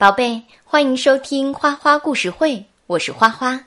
[0.00, 3.62] 宝贝，欢迎收听花花故事会，我是花花。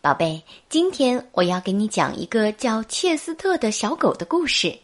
[0.00, 4.74] 宝贝，今天我要给你讲一个叫切斯特的小狗的故事。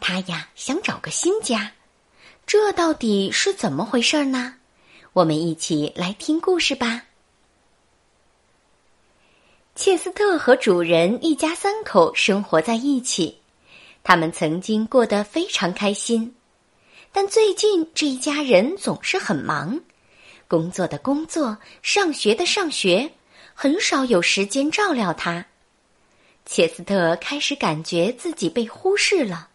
[0.00, 1.70] 它呀想找个新家，
[2.44, 4.56] 这到底是怎么回事呢？
[5.12, 7.04] 我们一起来听故事吧。
[9.76, 13.38] 切斯特和主人一家三口生活在一起，
[14.02, 16.34] 他们曾经过得非常开心，
[17.12, 19.80] 但最近这一家人总是很忙。
[20.48, 23.12] 工作的工作，上学的上学，
[23.52, 25.44] 很少有时间照料他。
[26.46, 29.50] 切斯特开始感觉自己被忽视了，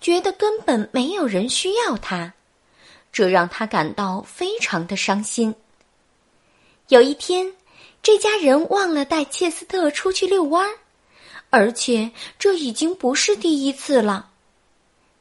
[0.00, 2.32] 觉得根本没有人需要他，
[3.12, 5.52] 这让他感到非常的伤心。
[6.86, 7.52] 有一天，
[8.00, 10.78] 这家人忘了带切斯特出去遛弯儿，
[11.50, 14.30] 而且这已经不是第一次了。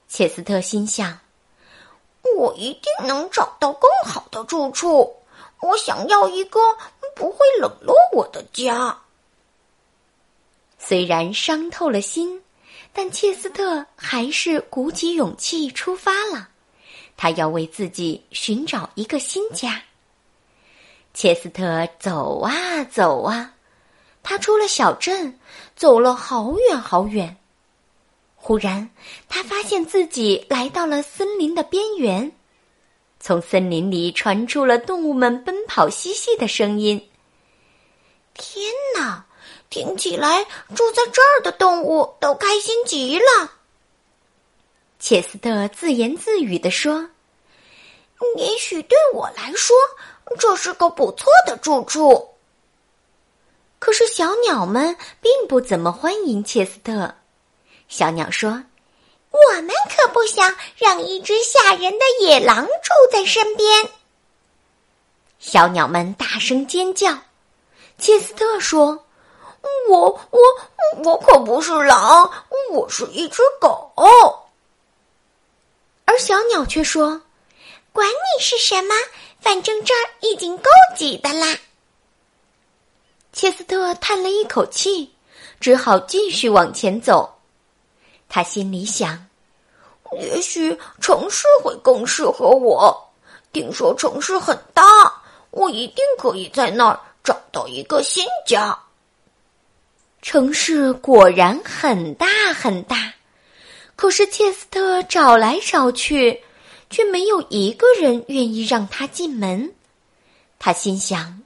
[0.08, 1.20] 切斯特心想。
[2.38, 5.16] 我一定能找到更好的住处。
[5.62, 6.60] 我想要一个
[7.16, 8.98] 不会冷落我的家。
[10.78, 12.42] 虽然伤透了心，
[12.94, 16.48] 但切斯特还是鼓起勇气出发了。
[17.18, 19.82] 他要为自己寻找一个新家。
[21.14, 23.54] 切斯特走啊走啊，
[24.24, 25.38] 他出了小镇，
[25.76, 27.36] 走了好远好远。
[28.42, 28.90] 忽然，
[29.28, 32.32] 他发现自己来到了森林的边缘，
[33.20, 37.10] 从森林里传出了动物们奔跑嬉戏的声音。
[38.34, 39.26] 天哪，
[39.70, 43.52] 听起来住在这儿的动物都开心极了。
[45.00, 47.10] 切斯特自言自语地说
[48.38, 49.76] ：“也许对我来说，
[50.40, 52.30] 这是个不错的住处。”
[53.80, 57.14] 可是小鸟们并不怎么欢迎切斯特。
[57.90, 58.64] 小鸟说
[59.32, 63.90] ：“我们可不想让一只吓人的野狼住在身边。”
[65.40, 67.18] 小鸟们大声尖叫。
[67.98, 69.04] 切斯特说
[69.90, 70.40] ：“我我
[71.04, 72.32] 我可不是狼，
[72.72, 73.92] 我是一只狗。”
[76.06, 77.22] 而小鸟却说
[77.92, 78.94] ：“管你是什么，
[79.42, 81.58] 反正这儿已经够挤的啦。”
[83.34, 85.14] 切斯特叹了一口气，
[85.60, 87.39] 只好继续往前走。
[88.30, 89.26] 他心里想
[90.22, 92.96] ：“也许城市会更适合我。
[93.52, 94.84] 听说城市很大，
[95.50, 98.78] 我一定可以在那儿找到一个新家。”
[100.22, 103.14] 城市果然很大很大，
[103.96, 106.44] 可是切斯特找来找去，
[106.90, 109.74] 却没有一个人愿意让他进门。
[110.60, 111.42] 他心想：“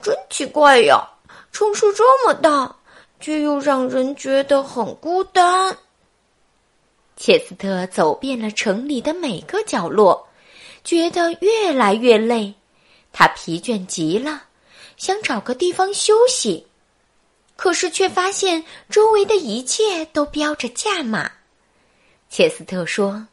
[0.00, 1.06] 真奇怪呀，
[1.52, 2.76] 城市这么大。”
[3.22, 5.74] 却又让人觉得很孤单。
[7.16, 10.26] 切斯特走遍了城里的每个角落，
[10.82, 12.52] 觉得越来越累，
[13.12, 14.42] 他疲倦极了，
[14.96, 16.66] 想找个地方休息，
[17.54, 21.30] 可是却发现周围的一切都标着价码。
[22.28, 23.28] 切斯特说：“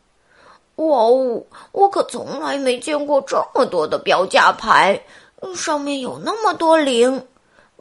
[0.76, 5.02] 哇哦，我可从来没见过这么多的标价牌，
[5.56, 7.26] 上面有那么多零，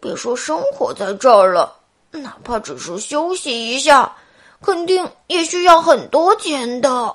[0.01, 1.75] 别说生活在这儿了。”
[2.11, 4.17] 哪怕只是休息一下，
[4.63, 7.15] 肯定也需要很多钱的。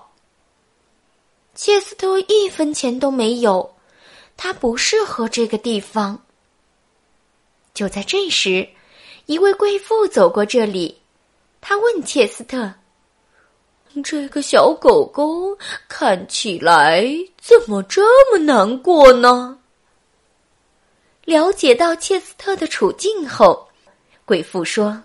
[1.56, 3.76] 切斯特一分钱都没有，
[4.38, 6.20] 他不适合这个地方。
[7.74, 8.70] 就在这时，
[9.26, 11.02] 一位贵妇走过这里，
[11.60, 12.72] 他问切斯特
[14.04, 17.08] ：“这个小狗狗看起来
[17.42, 19.58] 怎么这么难过呢？”
[21.26, 23.68] 了解到切斯特的处境后。
[24.26, 25.02] 贵妇说：“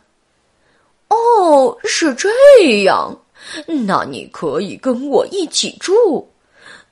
[1.09, 2.29] 哦，是这
[2.85, 3.17] 样，
[3.87, 6.29] 那你可以跟我一起住。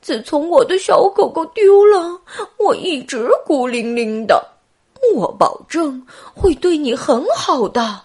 [0.00, 2.20] 自从我的小狗狗丢了，
[2.58, 4.52] 我一直孤零零的。
[5.14, 6.04] 我保证
[6.34, 8.02] 会对你很好的。”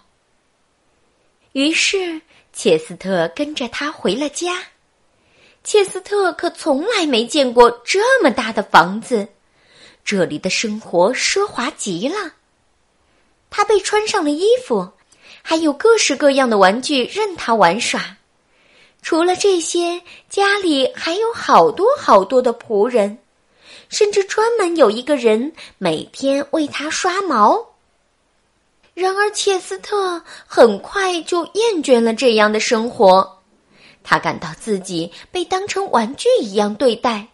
[1.54, 2.22] 于是，
[2.54, 4.64] 切斯特跟着他回了家。
[5.64, 9.28] 切斯特可从来没见过这么大的房子，
[10.04, 12.16] 这里的生活奢华极了。
[13.52, 14.90] 他被穿上了衣服，
[15.44, 18.18] 还有各式各样的玩具任他玩耍。
[19.04, 23.20] 除了这些，家里还有好多好多的仆人，
[23.90, 27.68] 甚至专门有一个人每天为他刷毛。
[28.94, 33.40] 然而，切斯特很快就厌倦了这样的生活，
[34.04, 37.28] 他感到自己被当成玩具一样对待。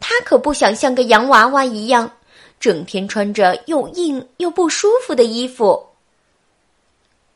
[0.00, 2.10] 他可不想像个洋娃娃一样。
[2.60, 5.82] 整天穿着又硬又不舒服的衣服，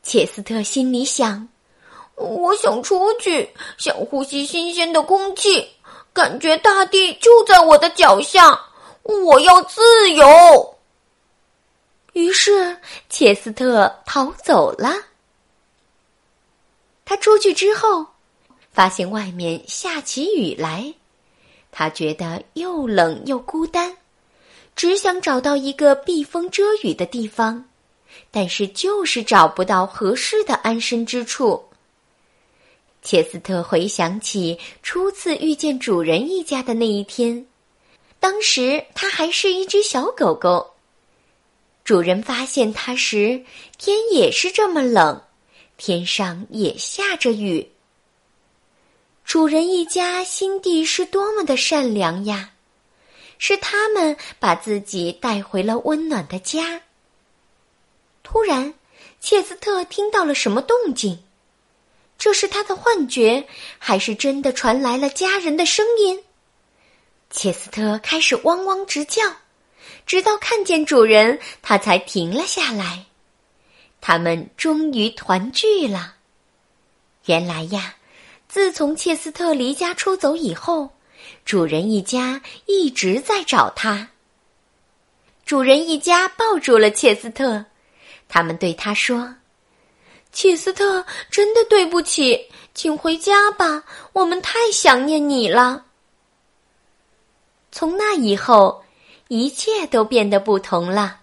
[0.03, 1.49] 切斯特心里想
[2.13, 5.67] ：“我想出去，想呼吸新鲜的空气，
[6.13, 8.57] 感觉大地就在我的脚下，
[9.01, 10.75] 我要自由。
[12.13, 12.77] 于是
[13.09, 14.93] 切斯特逃走了。
[17.03, 18.05] 他出去之后，
[18.71, 20.93] 发现外面下起雨来，
[21.71, 23.97] 他觉得又冷又孤单，
[24.75, 27.63] 只想找到一个避风遮雨的地方，
[28.29, 31.63] 但是就是找不到合适的安身之处。
[33.01, 37.45] 切斯特回想起初次遇见主人一家的那一天，
[38.19, 40.73] 当时他还是一只小狗狗。
[41.83, 43.45] 主人发现它时，
[43.77, 45.21] 天也是这么冷，
[45.77, 47.69] 天上也下着雨。
[49.23, 52.54] 主人一家心地是多么的善良呀！
[53.37, 56.81] 是他们把自己带回了温暖的家。
[58.23, 58.73] 突然，
[59.19, 61.23] 切斯特听到了什么动静。
[62.17, 63.47] 这是他的幻觉，
[63.77, 66.23] 还是真的传来了家人的声音？
[67.29, 69.21] 切斯特开始汪汪直叫，
[70.05, 73.05] 直到看见主人，他才停了下来。
[73.99, 76.15] 他们终于团聚了。
[77.25, 77.95] 原来呀，
[78.47, 80.91] 自从切斯特离家出走以后，
[81.43, 84.09] 主人一家一直在找他。
[85.45, 87.65] 主人一家抱住了切斯特，
[88.27, 89.35] 他们对他说。
[90.31, 95.85] 切斯特，真的对不起，请回家吧，我们太想念你了。
[97.71, 98.83] 从那以后，
[99.27, 101.19] 一切都变得不同了。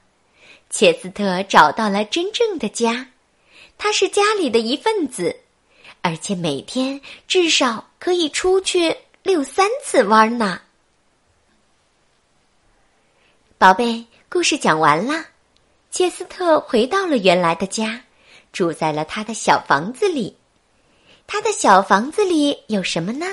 [0.71, 3.09] 切斯特找到了真正的家，
[3.77, 5.37] 他是家里的一份子，
[6.01, 6.99] 而且每天
[7.29, 10.61] 至少可以出去遛三次弯呢。
[13.57, 15.27] 宝贝，故事讲完了，
[15.93, 18.03] 切斯特回到了原来的家。
[18.53, 20.37] 住在了他的小房子里，
[21.27, 23.25] 他的小房子里有什么呢？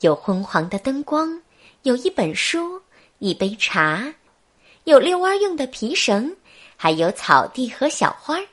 [0.00, 1.42] 有昏黄的灯光，
[1.82, 2.80] 有一本书，
[3.18, 4.14] 一杯茶，
[4.84, 6.36] 有遛弯用的皮绳，
[6.76, 8.46] 还有草地和小花儿。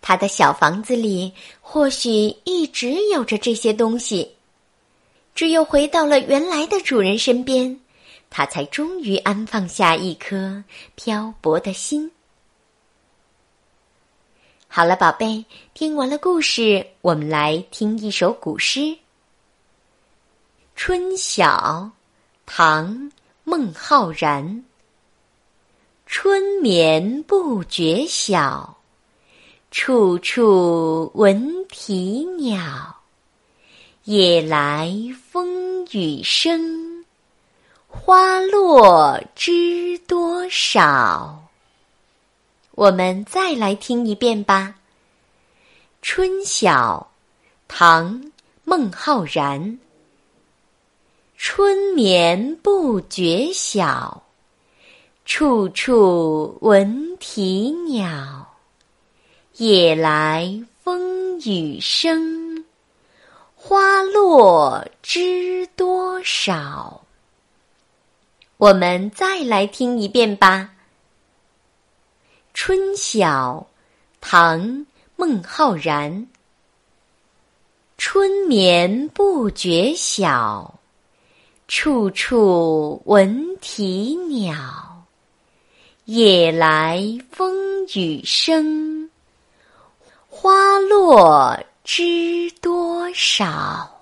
[0.00, 2.10] 他的小房子里或许
[2.44, 4.36] 一直有着这些东西，
[5.38, 7.78] 只有回到了原来的主人身边，
[8.28, 10.64] 他才终于安放下一颗
[10.96, 12.10] 漂泊的心。
[14.66, 15.44] 好了，宝贝，
[15.74, 18.80] 听完了故事，我们来听一首古诗
[20.74, 21.46] 《春晓》，
[22.44, 22.88] 唐·
[23.44, 24.64] 孟浩然。
[26.04, 28.76] 春眠不觉晓，
[29.70, 32.97] 处处闻啼鸟。
[34.08, 34.90] 夜来
[35.30, 37.04] 风雨声，
[37.86, 41.44] 花落知多少。
[42.70, 44.76] 我们再来听一遍吧，
[46.00, 47.10] 《春晓》，
[47.68, 48.22] 唐·
[48.64, 49.78] 孟浩然。
[51.36, 54.22] 春眠不觉晓，
[55.26, 58.56] 处处闻啼鸟。
[59.58, 60.50] 夜来
[60.82, 62.37] 风雨声，
[63.68, 67.02] 花落知多少。
[68.56, 70.70] 我们再来听一遍吧。
[72.54, 73.66] 春晓，
[74.22, 74.58] 唐·
[75.16, 76.26] 孟浩然。
[77.98, 80.80] 春眠不觉晓，
[81.66, 85.04] 处处闻啼鸟。
[86.06, 89.10] 夜来风雨声，
[90.30, 91.54] 花落
[91.84, 93.97] 知多多少。